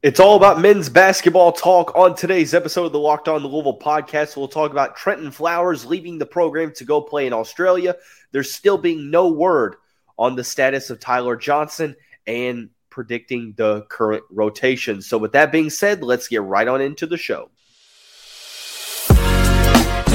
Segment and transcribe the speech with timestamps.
[0.00, 4.36] It's all about men's basketball talk on today's episode of the Locked On Louisville podcast.
[4.36, 7.96] We'll talk about Trentyn Flowers leaving the program to go play in Australia.
[8.30, 9.74] There's still being no word
[10.16, 11.96] on the status of Ty-Laur Johnson
[12.28, 15.02] and predicting the current rotation.
[15.02, 17.50] So, with that being said, let's get right on into the show.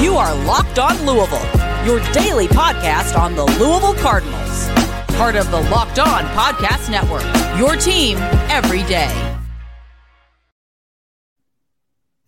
[0.02, 1.44] You are Locked On Louisville,
[1.84, 4.66] your daily podcast on the Louisville Cardinals.
[5.18, 7.24] Part of the Locked On Podcast Network,
[7.58, 8.16] your team
[8.48, 9.33] every day.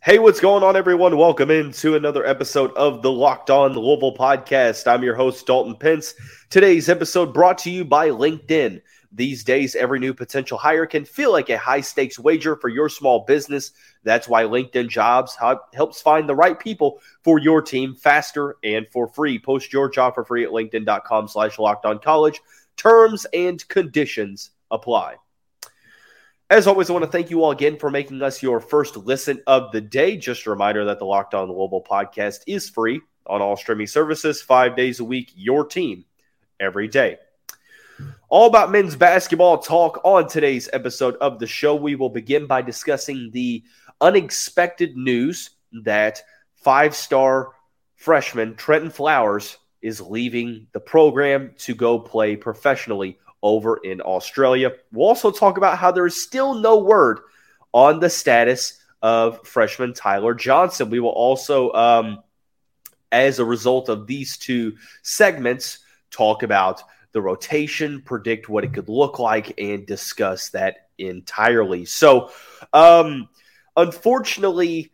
[0.07, 1.17] Hey, what's going on, everyone?
[1.17, 4.87] Welcome into another episode of the Locked On Louisville podcast.
[4.87, 6.15] I'm your host, Dalton Pence.
[6.49, 8.83] Today's episode brought to you by LinkedIn.
[9.11, 12.89] These days, every new potential hire can feel like a high stakes wager for your
[12.89, 13.73] small business.
[14.05, 15.37] That's why LinkedIn Jobs
[15.75, 19.41] helps find the right people for your team faster and for free.
[19.41, 22.41] Post your job for free at linkedin.com slash locked on college.
[22.77, 25.17] Terms and conditions apply.
[26.49, 29.43] As always, I want to thank you all again for making us your first listen
[29.49, 30.17] of the day.
[30.17, 34.41] Just a reminder that the Locked On Louisville podcast is free on all streaming services,
[34.41, 36.05] five days a week, your team
[36.61, 37.19] every day.
[38.29, 41.75] All about men's basketball talk on today's episode of the show.
[41.75, 43.65] We will begin by discussing the
[44.01, 45.51] unexpected news
[45.83, 46.23] that
[46.55, 47.55] five star
[47.97, 54.73] freshman Trentyn Flowers is leaving the program to go play professionally over in Australia.
[54.93, 57.21] We'll also talk about how there is still no word
[57.73, 60.91] on the status of freshman Ty-Laur Johnson.
[60.91, 62.23] We will also, um,
[63.13, 65.79] as a result of these two segments,
[66.11, 71.85] talk about the rotation, predict what it could look like, and discuss that entirely.
[71.85, 72.31] So,
[72.73, 73.29] um,
[73.77, 74.91] unfortunately,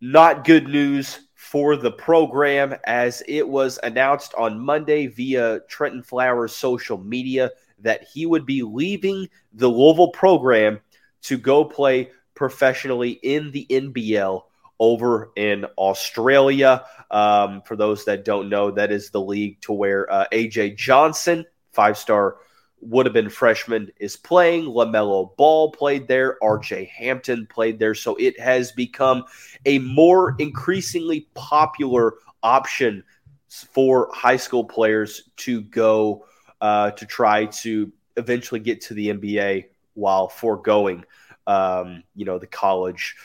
[0.00, 6.54] not good news for the program as it was announced on Monday via Trentyn Flowers'
[6.54, 7.50] social media
[7.82, 10.80] that he would be leaving the Louisville program
[11.22, 14.42] to go play professionally in the NBL
[14.78, 16.84] over in Australia.
[17.10, 21.44] Um, for those that don't know, that is the league to where uh, AJ Johnson,
[21.72, 22.38] five star
[22.80, 24.64] would have been freshman, is playing.
[24.64, 26.38] LaMelo Ball played there.
[26.42, 27.94] RJ Hampton played there.
[27.94, 29.24] So it has become
[29.66, 33.04] a more increasingly popular option
[33.48, 36.24] for high school players to go
[36.60, 41.04] uh, to try to eventually get to the NBA while foregoing,
[41.46, 43.16] um, you know, the college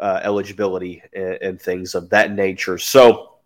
[0.00, 2.78] uh, eligibility and, and, things of that nature.
[2.78, 3.36] So,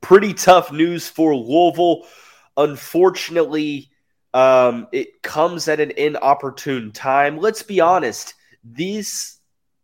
[0.00, 2.06] pretty tough news for Louisville.
[2.56, 3.90] Unfortunately,
[4.34, 7.38] um, it comes at an inopportune time.
[7.38, 9.38] Let's be honest; these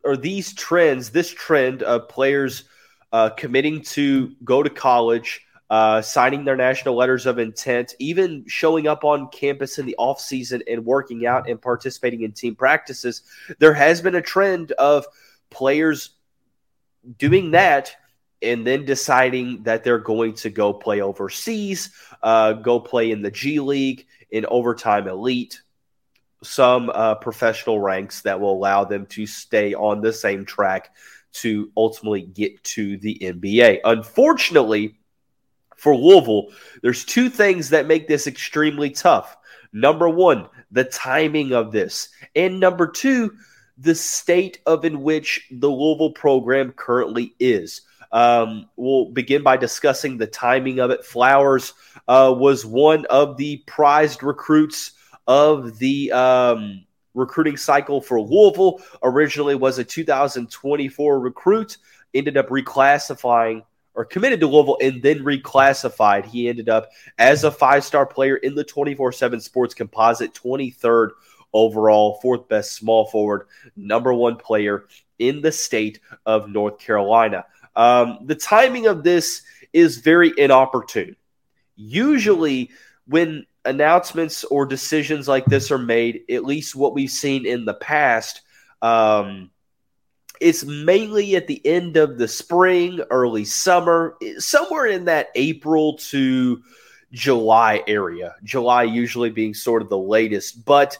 [0.04, 2.64] or these trends, this trend of players
[3.12, 8.86] uh, committing to go to college uh, signing their national letters of intent, even showing
[8.86, 13.22] up on campus in the offseason and working out and participating in team practices.
[13.58, 15.06] There has been a trend of
[15.48, 16.10] players
[17.16, 17.96] doing that
[18.42, 21.88] and then deciding that they're going to go play overseas,
[22.22, 25.62] uh, go play in the G League, in overtime elite,
[26.42, 30.94] some uh, professional ranks that will allow them to stay on the same track
[31.32, 33.80] to ultimately get to the NBA.
[33.84, 34.98] Unfortunately,
[35.82, 36.46] for Louisville,
[36.80, 39.36] there's two things that make this extremely tough.
[39.72, 42.08] Number one, the timing of this.
[42.36, 43.36] And number two,
[43.78, 47.80] the state of in which the Louisville program currently is.
[48.12, 51.04] Um, we'll begin by discussing the timing of it.
[51.04, 51.74] Flowers
[52.06, 54.92] uh, was one of the prized recruits
[55.26, 58.80] of the um, recruiting cycle for Louisville.
[59.02, 61.78] Originally was a 2024 recruit,
[62.14, 63.64] ended up reclassifying
[63.94, 66.24] or committed to Louisville and then reclassified.
[66.24, 71.10] He ended up as a five star player in the 24 7 sports composite, 23rd
[71.52, 74.86] overall, fourth best small forward, number one player
[75.18, 77.44] in the state of North Carolina.
[77.76, 79.42] Um, the timing of this
[79.72, 81.16] is very inopportune.
[81.76, 82.70] Usually,
[83.06, 87.74] when announcements or decisions like this are made, at least what we've seen in the
[87.74, 88.42] past,
[88.82, 89.50] um,
[90.42, 96.62] it's mainly at the end of the spring, early summer, somewhere in that April to
[97.12, 98.34] July area.
[98.42, 100.64] July usually being sort of the latest.
[100.64, 100.98] But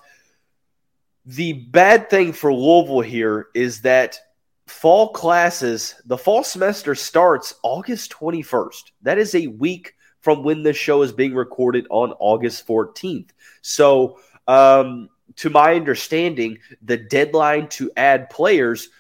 [1.27, 4.21] the bad thing for Louisville here is that
[4.69, 8.93] fall classes, the fall semester starts August 21st.
[9.03, 13.31] That is a week from when this show is being recorded on August 14th.
[13.61, 18.91] So, um, to my understanding, the deadline to add players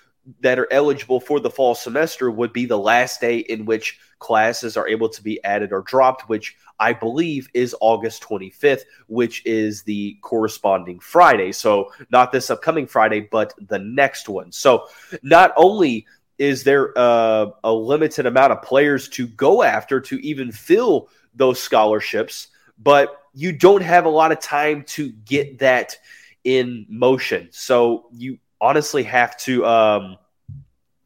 [0.40, 4.76] that are eligible for the fall semester would be the last day in which classes
[4.76, 9.82] are able to be added or dropped, which I believe is August 25th, which is
[9.82, 11.52] the corresponding Friday.
[11.52, 14.52] So, not this upcoming Friday, but the next one.
[14.52, 14.86] So,
[15.22, 16.06] not only
[16.38, 21.60] is there a, a limited amount of players to go after to even fill those
[21.60, 22.48] scholarships,
[22.78, 25.96] but you don't have a lot of time to get that
[26.44, 27.48] in motion.
[27.50, 30.16] So, you honestly have to um,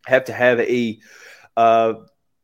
[0.07, 1.01] have to have a
[1.57, 1.95] uh,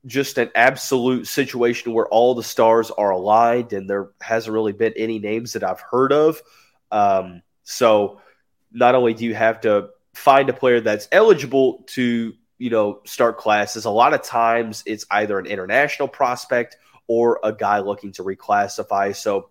[0.06, 4.94] just an absolute situation where all the stars are aligned, and there hasn't really been
[4.96, 6.42] any names that I've heard of.
[6.90, 8.20] Um, so
[8.72, 13.38] not only do you have to find a player that's eligible to you know start
[13.38, 18.24] classes, a lot of times it's either an international prospect or a guy looking to
[18.24, 19.14] reclassify.
[19.14, 19.50] So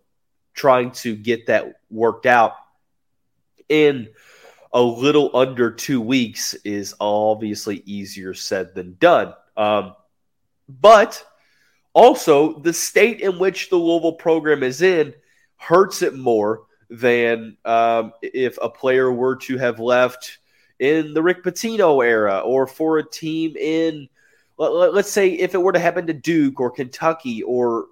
[0.53, 2.53] trying to get that worked out
[3.69, 4.09] in
[4.73, 9.33] a little under two weeks is obviously easier said than done.
[9.57, 9.95] Um,
[10.67, 11.23] but
[11.93, 15.13] also, the state in which the Louisville program is in
[15.57, 20.39] hurts it more than um, if a player were to have left
[20.79, 24.07] in the Rick Pitino era or for a team in,
[24.57, 27.87] let, us say, if it were to happen to Duke or Kentucky or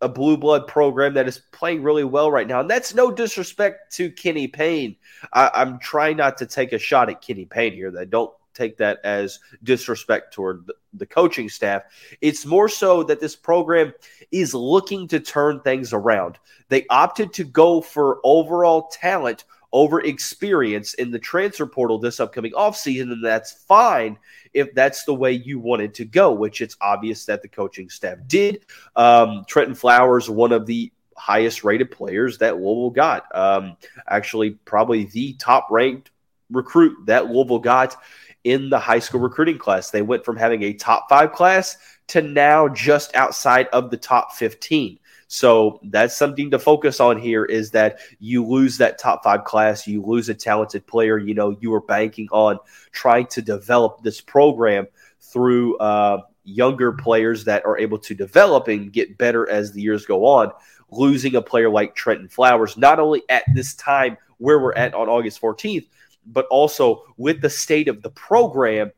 [0.00, 2.60] a blue blood program that is playing really well right now.
[2.60, 4.96] And that's no disrespect to Kenny Payne.
[5.32, 7.90] I, am trying not to take a shot at Kenny Payne here.
[7.90, 11.82] That don't take that as disrespect toward the coaching staff.
[12.20, 13.92] It's more so that this program
[14.32, 16.38] is looking to turn things around.
[16.68, 22.52] They opted to go for overall talent over experience in the transfer portal this upcoming
[22.52, 24.18] offseason, and that's fine
[24.52, 28.18] if that's the way you wanted to go, which it's obvious that the coaching staff
[28.26, 28.64] did.
[28.96, 33.76] Um, Trentyn Flowers, one of the highest rated players that Louisville got, um,
[34.08, 36.10] actually, probably the top ranked
[36.50, 37.96] recruit that Louisville got
[38.44, 39.90] in the high school recruiting class.
[39.90, 41.76] They went from having a top five class
[42.08, 44.98] to now just outside of the top 15.
[45.32, 49.86] So that's something to focus on here is that you lose that top five class,
[49.86, 51.18] you lose a talented player.
[51.18, 52.58] You know, you were banking on
[52.90, 54.88] trying to develop this program
[55.20, 60.04] through uh, younger players that are able to develop and get better as the years
[60.04, 60.50] go on.
[60.90, 65.08] Losing a player like Trentyn Flowers, not only at this time where we're at on
[65.08, 65.86] August 14th,
[66.26, 68.90] but also with the state of the program,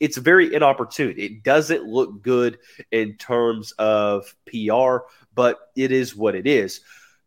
[0.00, 1.14] it's very inopportune.
[1.18, 2.58] It doesn't look good
[2.90, 5.04] in terms of PR,
[5.34, 6.80] but it is what it is.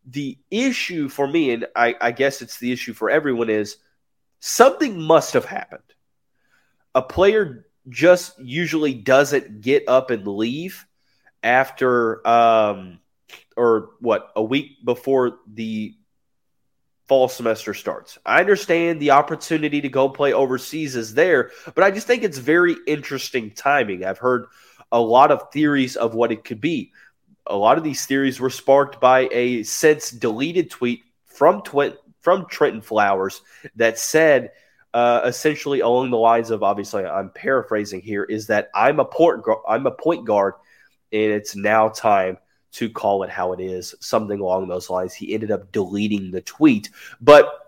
[0.05, 3.77] The issue for me, and I, I guess it's the issue for everyone, is
[4.39, 5.81] something must have happened.
[6.95, 10.85] A player just usually doesn't get up and leave
[11.41, 12.99] after um,
[13.55, 15.95] or what a week before the
[17.07, 18.17] fall semester starts.
[18.25, 22.37] I understand the opportunity to go play overseas is there, but I just think it's
[22.37, 24.05] very interesting timing.
[24.05, 24.45] I've heard
[24.91, 26.93] a lot of theories of what it could be.
[27.47, 31.61] A lot of these theories were sparked by a since deleted tweet from
[32.21, 33.41] from Trentyn Flowers
[33.75, 34.51] that said
[34.93, 39.43] uh, essentially along the lines of obviously I'm paraphrasing here is that I'm a point
[39.67, 40.53] I'm a point guard
[41.11, 42.37] and it's now time
[42.73, 45.13] to call it how it is, something along those lines.
[45.13, 46.89] He ended up deleting the tweet,
[47.21, 47.59] but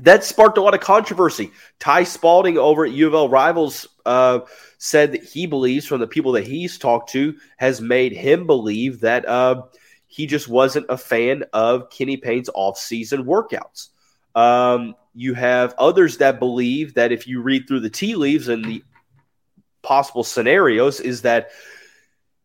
[0.00, 1.50] that sparked a lot of controversy.
[1.78, 4.40] Ty Spalding over at U of L Rivals uh,
[4.78, 9.00] said that he believes, from the people that he's talked to, has made him believe
[9.00, 9.62] that uh,
[10.08, 13.88] he just wasn't a fan of Kenny Payne's offseason workouts.
[14.34, 18.64] Um, you have others that believe that if you read through the tea leaves and
[18.64, 18.82] the
[19.82, 21.50] possible scenarios, is that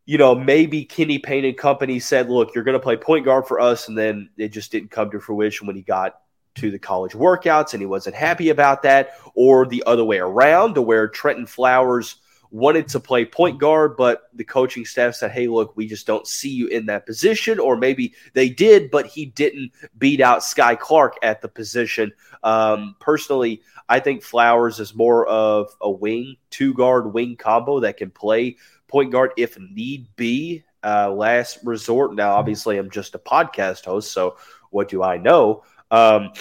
[0.08, 3.44] you know, maybe Kenny Payne and company said, look, you're going to play point guard
[3.48, 3.88] for us.
[3.88, 6.20] And then it just didn't come to fruition when he got
[6.56, 9.12] to the college workouts and he wasn't happy about that.
[9.34, 12.16] Or the other way around, to where Trentyn Flowers
[12.50, 16.26] wanted to play point guard, but the coaching staff said, hey, look, we just don't
[16.26, 17.58] see you in that position.
[17.58, 22.12] Or maybe they did, but he didn't beat out Skyy Clark at the position.
[22.42, 27.98] Um, personally, I think Flowers is more of a wing, two guard wing combo that
[27.98, 28.56] can play
[28.88, 30.64] point guard if need be.
[30.84, 32.14] Uh, last resort.
[32.14, 34.36] Now, obviously, I'm just a podcast host, so
[34.70, 35.64] what do I know?
[35.90, 36.32] Um,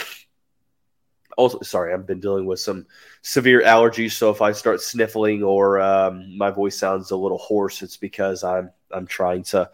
[1.37, 2.85] also, sorry, I've been dealing with some
[3.21, 7.81] severe allergies, so if I start sniffling or um, my voice sounds a little hoarse,
[7.81, 9.69] it's because I'm I'm trying to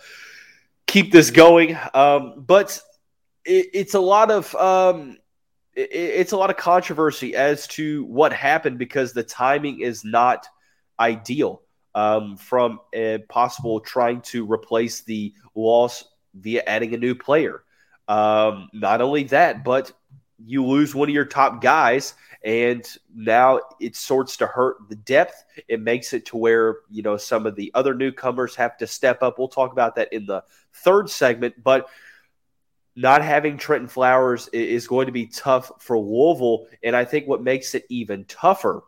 [0.88, 1.78] keep this going.
[1.94, 2.80] Um, but
[3.46, 5.18] it, it's a lot of um,
[5.74, 10.48] it, it's a lot of controversy as to what happened because the timing is not
[11.00, 11.62] ideal
[11.96, 17.64] um, from a possible trying to replace the loss via adding a new player.
[18.08, 19.92] Um, not only that, but
[20.46, 25.44] you lose one of your top guys and now it sorts to hurt the depth.
[25.68, 29.22] It makes it to where you know some of the other newcomers have to step
[29.22, 29.38] up.
[29.38, 30.44] We'll talk about that in the
[30.74, 31.88] third segment but
[32.96, 37.44] not having Trentyn Flowers is going to be tough for Louisville and I think what
[37.44, 38.84] makes it even tougher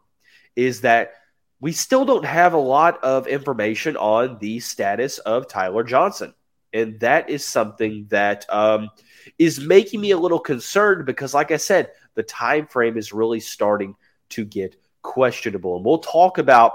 [0.55, 1.13] is that
[1.59, 6.33] we still don't have a lot of information on the status of Ty-Laur Johnson
[6.73, 8.89] and that is something that um,
[9.37, 13.39] is making me a little concerned because, like I said, the time frame is really
[13.39, 13.95] starting
[14.29, 15.75] to get questionable.
[15.75, 16.73] And we'll talk about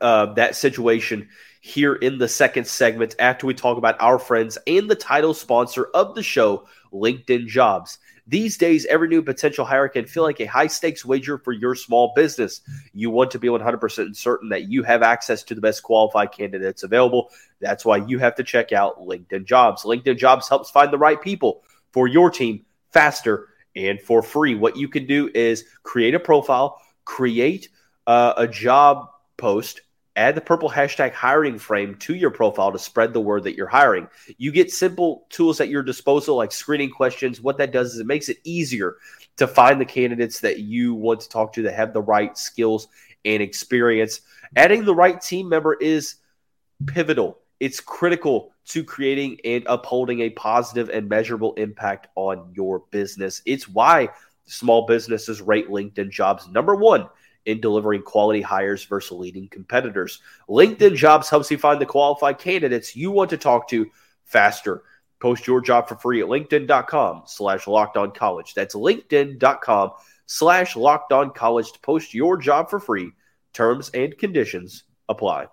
[0.00, 1.28] uh, that situation
[1.60, 5.86] here in the second segment after we talk about our friends and the title sponsor
[5.94, 7.98] of the show, LinkedIn Jobs.
[8.26, 11.74] These days, every new potential hire can feel like a high stakes wager for your
[11.74, 12.60] small business.
[12.92, 16.82] You want to be 100% certain that you have access to the best qualified candidates
[16.82, 17.30] available.
[17.60, 19.84] That's why you have to check out LinkedIn Jobs.
[19.84, 24.54] LinkedIn Jobs helps find the right people for your team faster and for free.
[24.54, 27.70] What you can do is create a profile, create
[28.06, 29.80] uh, a job post
[30.18, 33.68] add the purple hashtag hiring frame to your profile to spread the word that you're
[33.68, 34.08] hiring.
[34.36, 37.40] You get simple tools at your disposal like screening questions.
[37.40, 38.96] What that does is it makes it easier
[39.36, 42.88] to find the candidates that you want to talk to that have the right skills
[43.24, 44.20] and experience.
[44.56, 46.16] Adding the right team member is
[46.86, 47.38] pivotal.
[47.60, 53.40] It's critical to creating and upholding a positive and measurable impact on your business.
[53.46, 54.08] It's why
[54.46, 57.08] small businesses rate LinkedIn jobs number one
[57.48, 60.20] in delivering quality hires versus leading competitors.
[60.48, 63.90] LinkedIn Jobs helps you find the qualified candidates you want to talk to
[64.24, 64.82] faster.
[65.18, 68.52] Post your job for free at linkedin.com slash locked on college.
[68.54, 69.92] That's linkedin.com
[70.26, 73.10] slash locked on college to post your job for free.
[73.54, 75.46] Terms and conditions apply.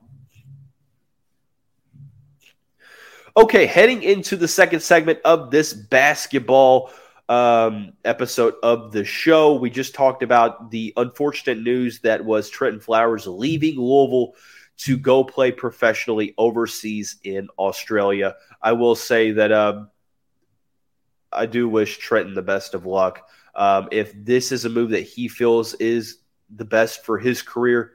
[3.38, 6.92] Okay, heading into the second segment of this basketball
[7.30, 9.56] um, episode of the show.
[9.56, 14.34] We just talked about the unfortunate news that was Trentyn Flowers leaving Louisville
[14.78, 18.36] to go play professionally overseas in Australia.
[18.62, 19.90] I will say that um,
[21.32, 23.28] I do wish Trentyn the best of luck.
[23.56, 26.18] Um, if this is a move that he feels is
[26.54, 27.94] the best for his career,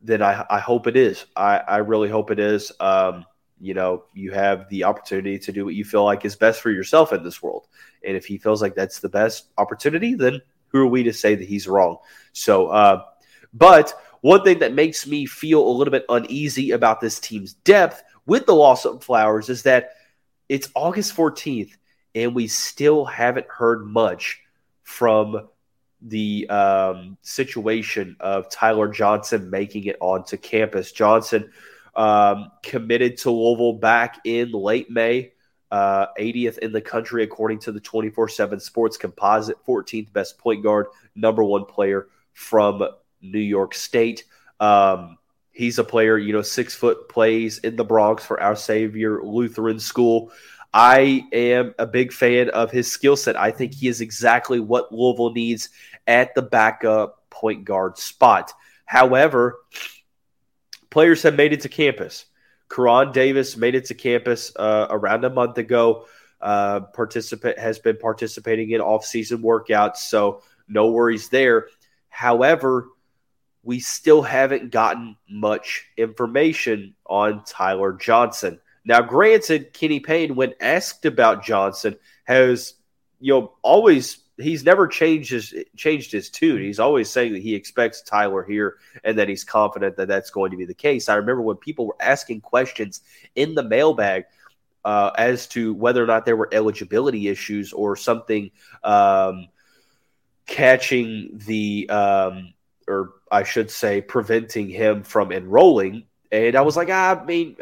[0.00, 1.26] then I, I hope it is.
[1.34, 2.72] I, I really hope it is.
[2.78, 3.24] Um,
[3.60, 6.70] you know, you have the opportunity to do what you feel like is best for
[6.70, 7.66] yourself in this world.
[8.04, 11.34] And if he feels like that's the best opportunity, then who are we to say
[11.34, 11.98] that he's wrong?
[12.32, 13.04] So, uh,
[13.54, 18.02] but one thing that makes me feel a little bit uneasy about this team's depth
[18.26, 19.90] with the loss of Flowers is that
[20.48, 21.72] it's August 14th
[22.14, 24.40] and we still haven't heard much
[24.82, 25.48] from
[26.02, 30.92] the um, situation of Ty-Laur Johnson making it onto campus.
[30.92, 31.50] Johnson
[31.96, 35.32] um, committed to Louisville back in late May,
[35.70, 40.62] uh, 80th in the country according to the 24 7 Sports Composite, 14th best point
[40.62, 42.86] guard, number one player from
[43.20, 44.24] New York State.
[44.60, 45.18] Um,
[45.52, 49.80] he's a player, you know, six foot plays in the Bronx for our Savior Lutheran
[49.80, 50.30] School.
[50.72, 53.40] I am a big fan of his skill set.
[53.40, 55.70] I think he is exactly what Louisville needs
[56.06, 58.52] at the backup point guard spot.
[58.84, 59.58] However,
[60.96, 62.24] players have made it to campus.
[62.70, 66.06] Koron Davis made it to campus uh, around a month ago.
[66.40, 71.68] Uh, participant has been participating in off-season workouts, so no worries there.
[72.08, 72.88] However,
[73.62, 78.58] we still haven't gotten much information on Ty-Laur Johnson.
[78.82, 82.72] Now, granted, Kenny Payne, when asked about Johnson, has
[83.20, 86.62] you know always he's never changed his changed his tune.
[86.62, 90.50] He's always saying that he expects Ty-Laur here and that he's confident that that's going
[90.50, 91.08] to be the case.
[91.08, 93.00] I remember when people were asking questions
[93.34, 94.24] in the mailbag
[94.84, 98.50] uh, as to whether or not there were eligibility issues or something
[98.84, 99.48] um,
[100.46, 102.54] catching the um,
[102.86, 106.04] or I should say preventing him from enrolling.
[106.30, 107.56] And I was like, ah, I mean,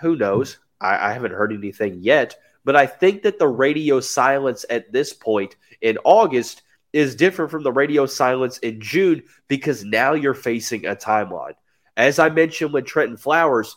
[0.00, 0.58] who knows?
[0.80, 2.36] I, I haven't heard anything yet.
[2.64, 7.62] But I think that the radio silence at this point in August is different from
[7.62, 11.54] the radio silence in June because now you're facing a timeline.
[11.96, 13.76] As I mentioned with Trentyn Flowers,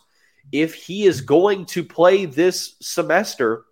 [0.50, 3.64] if he is going to play this semester,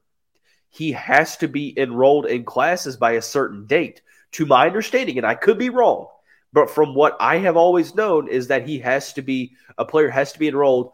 [0.69, 4.03] he has to be enrolled in classes by a certain date.
[4.33, 6.07] To my understanding, and I could be wrong,
[6.53, 10.09] but from what I have always known is that he has to be a player
[10.09, 10.93] has to be enrolled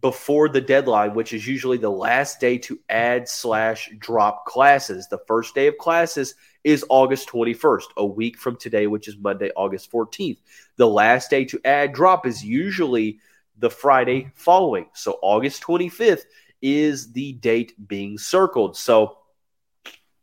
[0.00, 5.08] before the deadline, which is usually the last day to add slash drop classes.
[5.08, 9.50] The first day of classes is August 21st, a week from today, which is Monday,
[9.56, 10.38] August 14th.
[10.76, 13.20] The last day to add drop is usually
[13.58, 14.88] the Friday following.
[14.94, 16.22] So August 25th
[16.60, 18.76] is the date being circled.
[18.76, 19.18] So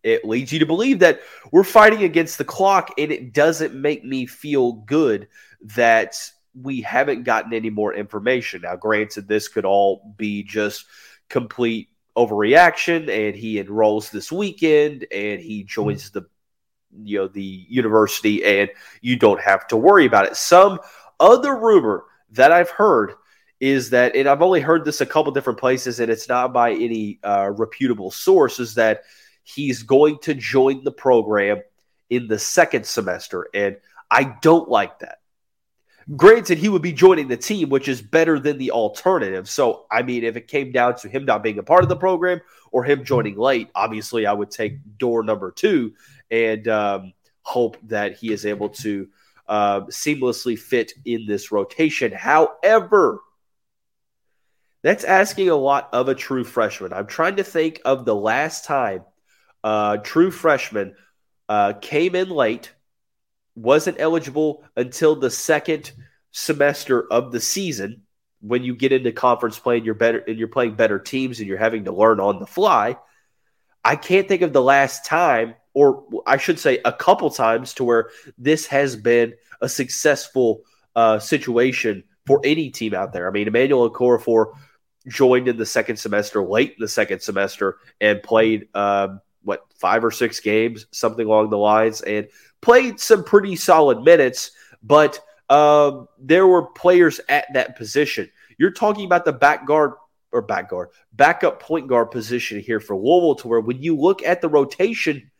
[0.03, 4.05] it leads you to believe that we're fighting against the clock, and it doesn't make
[4.05, 5.27] me feel good
[5.61, 6.15] that
[6.53, 8.61] we haven't gotten any more information.
[8.61, 10.85] Now, granted, this could all be just
[11.29, 16.23] complete overreaction, and he enrolls this weekend, and he joins the
[17.03, 18.69] you know the university, and
[19.01, 20.35] you don't have to worry about it.
[20.35, 20.79] Some
[21.19, 23.13] other rumor that I've heard
[23.59, 26.71] is that, and I've only heard this a couple different places, and it's not by
[26.71, 29.03] any uh, reputable source, is that
[29.43, 31.61] he's going to join the program
[32.09, 33.77] in the second semester, and
[34.09, 35.19] I don't like that.
[36.15, 39.49] Granted, he would be joining the team, which is better than the alternative.
[39.49, 41.95] So, I mean, if it came down to him not being a part of the
[41.95, 45.93] program or him joining late, obviously I would take door number two
[46.29, 49.07] and um, hope that he is able to
[49.47, 52.11] uh, seamlessly fit in this rotation.
[52.11, 53.21] However,
[54.83, 56.93] that's asking a lot of a true freshman.
[56.93, 59.03] I'm trying to think of the last time
[59.63, 60.95] a true freshman
[61.49, 62.71] uh, came in late,
[63.55, 65.91] wasn't eligible until the second
[66.31, 68.01] semester of the season.
[68.41, 71.47] When you get into conference play and you're better and you're playing better teams and
[71.47, 72.97] you're having to learn on the fly,
[73.83, 77.83] I can't think of the last time, or I should say, a couple times, to
[77.83, 80.61] where this has been a successful
[80.95, 83.27] uh, situation for any team out there.
[83.27, 84.53] I mean, Emmanuel Okorafor
[85.07, 90.03] joined in the second semester, late in the second semester, and played um, what five
[90.03, 92.27] or six games, something along the lines, and
[92.65, 94.51] played some pretty solid minutes.
[94.81, 95.19] But
[95.49, 98.29] um, there were players at that position.
[98.57, 99.93] You're talking about the back guard
[100.31, 104.23] or back guard, backup point guard position here for Louisville, to where when you look
[104.23, 105.31] at the rotation,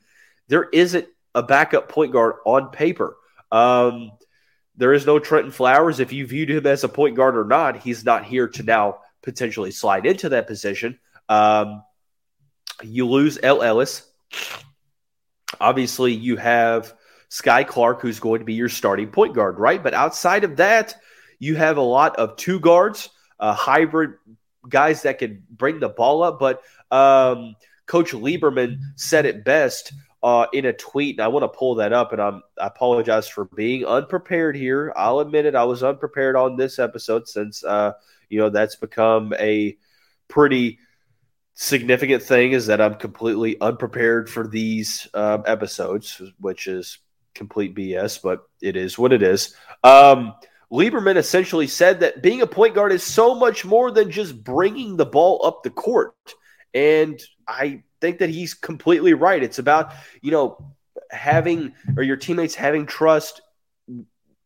[0.47, 3.17] there isn't a backup point guard on paper.
[3.51, 4.11] Um,
[4.77, 5.99] there is no Trentyn Flowers.
[5.99, 8.99] If you viewed him as a point guard or not, he's not here to now
[9.23, 10.99] potentially slide into that position.
[11.27, 11.83] Um,
[12.83, 14.03] you lose El Ellis.
[15.59, 16.93] Obviously, you have
[17.35, 19.83] Skyy Clark, who's going to be your starting point guard, right?
[19.83, 20.95] But outside of that,
[21.37, 23.09] you have a lot of two guards,
[23.41, 24.11] uh, hybrid
[24.69, 26.39] guys that can bring the ball up.
[26.39, 26.61] But
[26.91, 27.55] um,
[27.87, 29.91] Coach Lieberman said it best
[30.23, 32.13] uh, in a tweet, and I want to pull that up.
[32.13, 34.93] And I'm, I apologize for being unprepared here.
[34.95, 37.91] I'll admit it, I was unprepared on this episode since uh,
[38.29, 39.75] you know that's become a
[40.29, 40.79] pretty
[41.53, 46.99] significant thing is that I'm completely unprepared for these um, episodes, which is
[47.35, 49.55] complete BS, but it is what it is.
[49.83, 50.33] Um,
[50.71, 54.97] Lieberman essentially said that being a point guard is so much more than just bringing
[54.97, 56.15] the ball up the court.
[56.73, 59.41] And I think that he's completely right.
[59.41, 60.73] It's about, you know,
[61.11, 63.41] having or your teammates having trust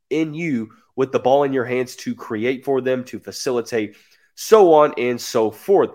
[0.10, 3.96] in you with the ball in your hands to create for them, to facilitate,
[4.36, 5.92] so on and so forth.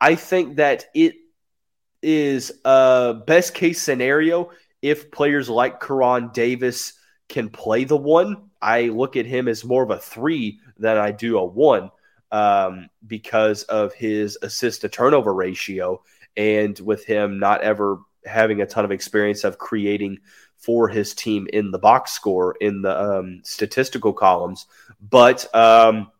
[0.00, 1.14] I think that it
[2.02, 4.50] is a best case scenario
[4.86, 6.92] if players like Koron Davis
[7.28, 8.50] can play the one.
[8.62, 11.90] I look at him as more of a three than I do a one
[12.30, 16.02] um, because of his assist to turnover ratio
[16.36, 20.18] and with him not ever having a ton of experience of creating
[20.56, 24.66] for his team in the box score in the um, statistical columns.
[25.00, 26.12] But um,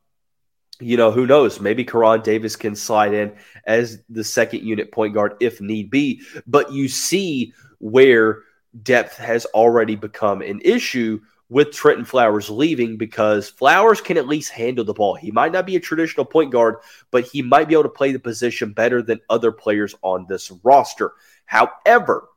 [0.81, 1.61] you know, who knows?
[1.61, 3.33] Maybe Koron Davis can slide in
[3.64, 6.22] as the second unit point guard if need be.
[6.48, 8.42] But you see where
[8.82, 14.50] depth has already become an issue with Trentyn Flowers leaving because Flowers can at least
[14.50, 15.14] handle the ball.
[15.14, 16.76] He might not be a traditional point guard,
[17.10, 20.50] but he might be able to play the position better than other players on this
[20.64, 21.12] roster.
[21.44, 22.28] However,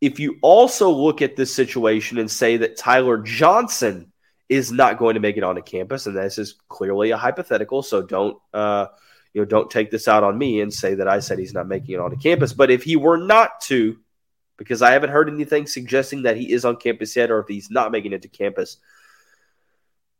[0.00, 4.12] if you also look at this situation and say that Ty-Laur Johnson
[4.48, 8.02] is not going to make it onto campus, and this is clearly a hypothetical, so
[8.02, 8.86] don't uh,
[9.34, 11.68] you know don't take this out on me and say that I said he's not
[11.68, 12.54] making it onto campus.
[12.54, 13.98] But if he were not to,
[14.60, 17.70] because I haven't heard anything suggesting that he is on campus yet, or if he's
[17.70, 18.76] not making it to campus,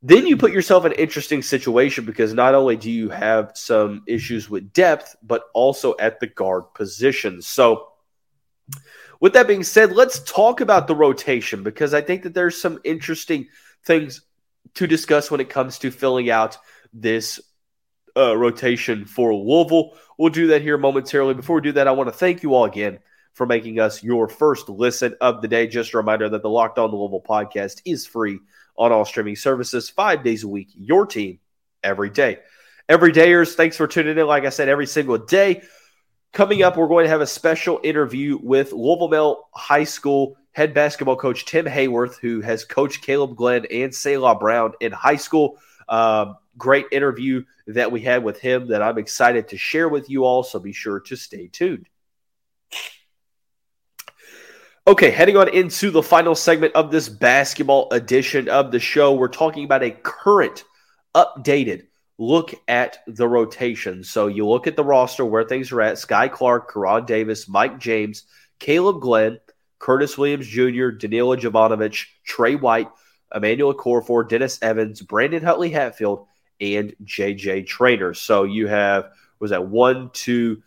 [0.02, 4.02] then you put yourself in an interesting situation because not only do you have some
[4.06, 7.42] issues with depth, but also at the guard position.
[7.42, 7.88] So
[9.20, 12.80] with that being said, let's talk about the rotation because I think that there's some
[12.82, 13.46] interesting
[13.84, 14.22] things
[14.76, 16.56] to discuss when it comes to filling out
[16.94, 17.40] this
[18.16, 19.98] uh, rotation for Louisville.
[20.16, 21.34] We'll do that here momentarily.
[21.34, 23.00] Before we do that, I want to thank you all again
[23.32, 25.66] for making us your first listen of the day.
[25.66, 28.38] Just a reminder that the Locked On Louisville podcast is free
[28.76, 30.68] on all streaming services five days a week.
[30.74, 31.38] Your team
[31.82, 32.38] every day.
[32.88, 34.26] Every dayers, thanks for tuning in.
[34.26, 35.62] Like I said, every single day.
[36.32, 40.74] Coming up, we're going to have a special interview with Louisville Male High School head
[40.74, 45.58] basketball coach Tim Hayworth, who has coached Caleb Glenn and Selah Brown in high school.
[45.88, 50.24] Um, great interview that we had with him that I'm excited to share with you
[50.24, 50.42] all.
[50.42, 51.88] So be sure to stay tuned.
[54.86, 59.28] Okay, heading on into the final segment of this basketball edition of the show, we're
[59.28, 60.64] talking about a current,
[61.14, 64.02] updated look at the rotation.
[64.02, 67.78] So you look at the roster where things are at Skyy Clark, Koron Davis, Mike
[67.78, 68.24] James,
[68.58, 69.38] Caleb Glenn,
[69.78, 72.88] Curtis Williams Jr., Danilo Jovanovic, Trey White,
[73.34, 76.26] Emmanuel Okorafor, Dennis Evans, Brandon Huntley Hatfield,
[76.58, 78.14] and JJ Traynor.
[78.14, 80.62] So you have, was that one, two, three,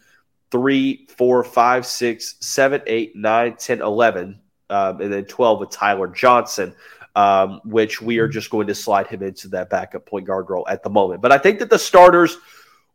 [0.54, 4.39] four, five, six, seven, eight, nine, 10, 11,
[4.70, 6.76] um, and then 12 with Ty-Laur Johnson,
[7.16, 10.68] um, which we are just going to slide him into that backup point guard role
[10.68, 11.22] at the moment.
[11.22, 12.38] But I think that the starters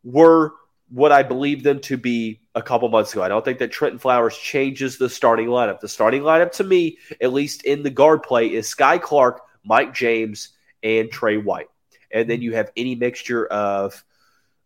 [0.04, 0.52] were
[0.90, 3.22] what I believe them to be a couple months ago.
[3.22, 5.80] I don't think that Trentyn Flowers changes the starting lineup.
[5.80, 9.92] The starting lineup to me, at least in the guard play, is Skyy Clark, Mike
[9.92, 10.50] James,
[10.82, 11.68] and Trey White.
[12.10, 14.02] And then you have any mixture of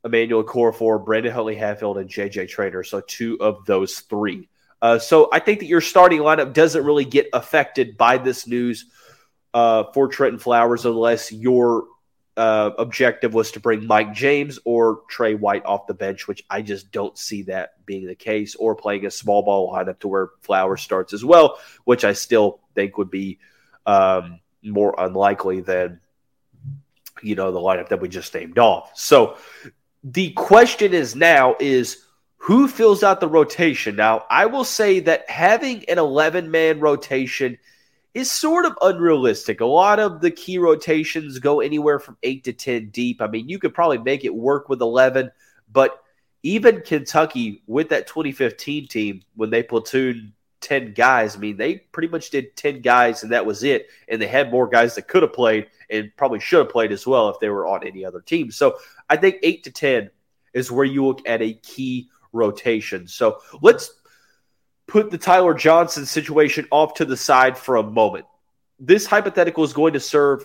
[0.05, 2.83] Emmanuel Okorafor, Brandon Huntley Hatfield, and JJ Traynor.
[2.83, 4.49] So two of those three.
[4.81, 8.87] Uh, so I think that your starting lineup doesn't really get affected by this news
[9.55, 11.85] uh, for Trentyn Flowers unless your
[12.37, 16.63] uh, objective was to bring Mike James or Trey White off the bench, which I
[16.63, 20.31] just don't see that being the case, or playing a small ball lineup to where
[20.41, 23.39] Flowers starts as well, which I still think would be
[23.87, 26.01] um, more unlikely than
[27.23, 28.93] you know the lineup that we just named off.
[28.95, 29.37] So
[30.05, 32.05] the question is now is
[32.39, 33.95] who fills out the rotation?
[33.95, 37.57] Now, I will say that having an 11 man rotation
[38.15, 39.61] is sort of unrealistic.
[39.61, 43.23] A lot of the key rotations go anywhere from 8 to 10 deep.
[43.23, 45.31] I mean, you could probably make it work with 11,
[45.73, 46.03] but
[46.43, 52.09] even Kentucky with that 2015 team, when they platooned 10 guys, I mean, they pretty
[52.09, 53.89] much did 10 guys and that was it.
[54.09, 57.07] And they had more guys that could have played and probably should have played as
[57.07, 58.51] well if they were on any other team.
[58.51, 58.79] So
[59.11, 60.11] I think eight to 10
[60.55, 63.07] is where you look at a key rotation.
[63.07, 63.93] So let's
[64.87, 68.27] put the Ty-Laur Johnson situation off to the side for a moment.
[68.79, 70.45] This hypothetical is going to serve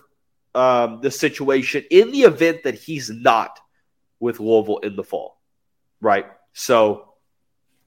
[0.53, 3.59] um, the situation in the event that he's not
[4.19, 5.39] with Louisville in the fall,
[6.01, 6.25] right?
[6.53, 7.13] So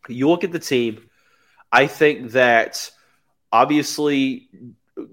[0.08, 1.10] you look at the team.
[1.72, 2.90] I think that
[3.52, 4.48] obviously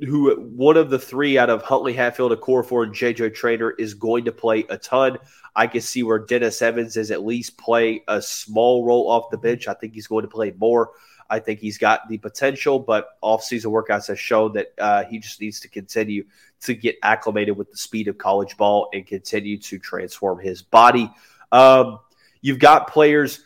[0.06, 4.26] who one of the three out of Huntley, Hatfield, Okorafor, and JJ Traynor is going
[4.26, 5.18] to play a ton.
[5.56, 9.38] I can see where Dennis Evans is at least play a small role off the
[9.38, 9.68] bench.
[9.68, 10.92] I think he's going to play more.
[11.30, 15.42] I think he's got the potential, but offseason workouts have shown that uh, he just
[15.42, 16.26] needs to continue
[16.62, 21.12] to get acclimated with the speed of college ball and continue to transform his body.
[21.52, 22.00] Um,
[22.42, 23.42] you've got players.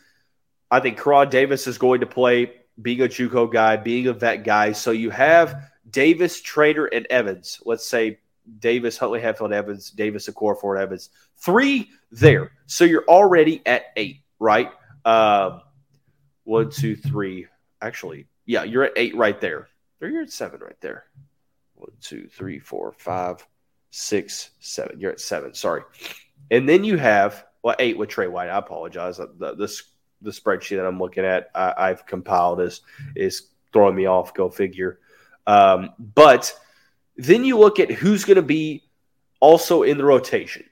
[0.69, 4.43] I think Koron Davis is going to play, being a JUCO guy, being a vet
[4.43, 4.71] guy.
[4.71, 7.61] So you have Davis, Traynor, and Evans.
[7.65, 8.19] Let's say
[8.59, 11.09] Davis, Huntley, Hatfield, Evans, Davis, Okorafor, Evans.
[11.37, 12.51] Three there.
[12.65, 14.71] So you're already at eight, right?
[15.05, 15.61] Um,
[16.43, 17.47] one, two, three.
[17.81, 19.67] Actually, yeah, you're at eight right there.
[20.01, 21.05] Or you're at seven right there.
[21.75, 23.45] One, two, three, four, five,
[23.91, 24.99] six, seven.
[24.99, 25.53] You're at seven.
[25.53, 25.83] Sorry.
[26.49, 28.49] And then you have well eight with Trey White.
[28.49, 29.17] I apologize.
[29.17, 29.81] The the, the
[30.29, 32.81] spreadsheet that I'm looking at, I, have compiled is
[33.15, 34.33] is throwing me off.
[34.33, 34.99] Go figure.
[35.47, 36.57] Um, but
[37.17, 38.83] then you look at who's going to be
[39.39, 40.63] also in the rotation.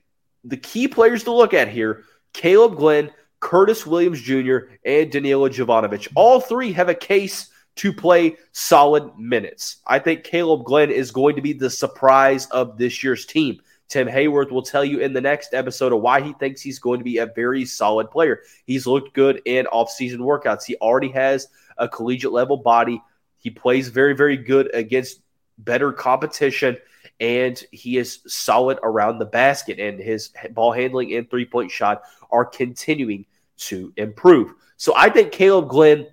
[0.43, 6.07] The key players to look at here Caleb Glenn, Curtis Williams Jr., and Danilo Jovanovic.
[6.15, 9.77] All three have a case to play solid minutes.
[9.88, 13.62] I think Caleb Glenn is going to be the surprise of this year's team.
[13.89, 16.99] Tim Hayworth will tell you in the next episode of why he thinks he's going
[16.99, 18.41] to be a very solid player.
[18.65, 20.63] He's looked good in offseason workouts.
[20.63, 21.47] He already has
[21.78, 23.02] a collegiate level body.
[23.39, 25.21] He plays very, very good against
[25.58, 26.78] better competition,
[27.19, 29.80] and he is solid around the basket.
[29.80, 33.25] And his ball handling and three point shot are continuing
[33.58, 34.54] to improve.
[34.78, 36.08] So I think Caleb Glenn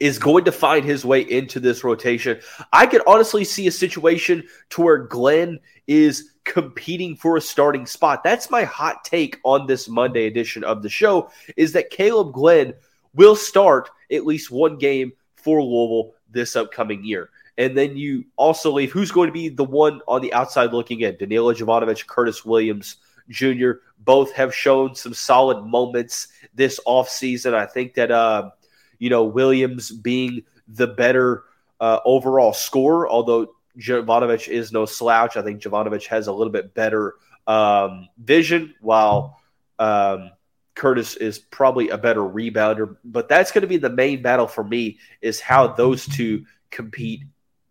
[0.00, 2.40] is going to find his way into this rotation.
[2.72, 8.22] I could honestly see a situation to where Glenn is competing for a starting spot.
[8.24, 12.74] That's my hot take on this Monday edition of the show is that Caleb Glenn
[13.14, 17.30] will start at least one game for Louisville this upcoming year.
[17.56, 21.00] And then you also leave who's going to be the one on the outside looking
[21.00, 22.96] in Danilo Jovanovic, Curtis Williams
[23.28, 23.72] Jr.
[23.98, 27.54] Both have shown some solid moments this offseason.
[27.54, 28.50] I think that, uh,
[28.98, 31.44] you know, Williams being the better
[31.80, 35.36] uh, overall scorer, although Jovanovic is no slouch.
[35.36, 37.14] I think Jovanovic has a little bit better
[37.46, 39.40] um, vision, while
[39.78, 40.30] um,
[40.74, 44.62] Curtis is probably a better rebounder, but that's going to be the main battle for
[44.62, 47.24] me is how those two compete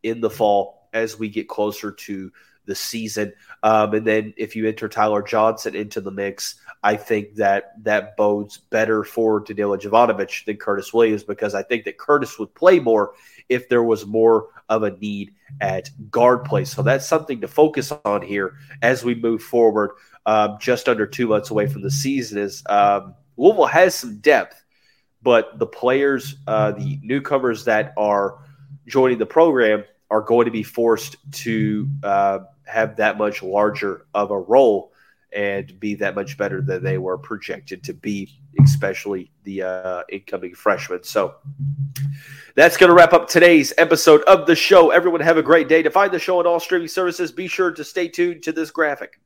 [0.04, 2.32] in the fall as we get closer to
[2.68, 3.34] the season.
[3.64, 8.16] Um, and then if you enter Ty-Laur Johnson into the mix, I think that that
[8.16, 12.80] bodes better for Danilo Jovanovic than Curtis Williams because I think that Curtis would play
[12.80, 13.14] more
[13.50, 16.66] if there was more of a need at guard play.
[16.66, 19.92] So that's something to focus on here as we move forward.
[20.26, 24.62] Um, just under two months away from the season is um, Louisville has some depth,
[25.22, 28.40] but the players, uh, the newcomers that are
[28.88, 34.32] joining the program are going to be forced to uh, have that much larger of
[34.32, 34.92] a role
[35.34, 40.56] and be that much better than they were projected to be, especially the uh, incoming
[40.56, 41.04] freshmen.
[41.04, 41.36] So
[42.56, 44.92] that's going to wrap up today's episode of the show.
[44.92, 45.84] Everyone have a great day.
[45.84, 48.72] To find the show on all streaming services, be sure to stay tuned to this
[48.72, 49.20] graphic.